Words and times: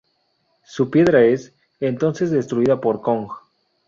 Su 0.65 0.89
piedra 0.89 1.21
es, 1.25 1.53
entonces 1.79 2.31
destruida 2.31 2.81
por 2.81 3.01
Kong. 3.01 3.27